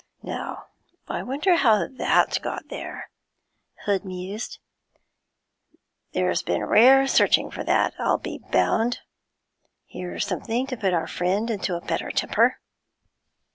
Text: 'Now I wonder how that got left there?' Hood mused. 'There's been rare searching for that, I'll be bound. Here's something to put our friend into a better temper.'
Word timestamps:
'Now 0.23 0.65
I 1.07 1.21
wonder 1.21 1.57
how 1.57 1.87
that 1.87 2.29
got 2.41 2.45
left 2.63 2.69
there?' 2.69 3.11
Hood 3.85 4.03
mused. 4.03 4.57
'There's 6.13 6.41
been 6.41 6.65
rare 6.65 7.05
searching 7.05 7.51
for 7.51 7.63
that, 7.65 7.93
I'll 7.99 8.17
be 8.17 8.39
bound. 8.51 9.01
Here's 9.85 10.25
something 10.25 10.65
to 10.65 10.77
put 10.77 10.95
our 10.95 11.05
friend 11.05 11.51
into 11.51 11.75
a 11.75 11.81
better 11.85 12.09
temper.' 12.09 12.57